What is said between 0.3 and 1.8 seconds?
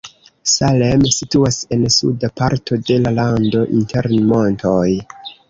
Salem situas